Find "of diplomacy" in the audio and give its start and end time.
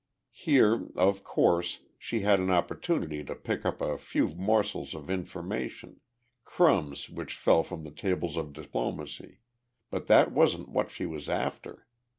8.35-9.41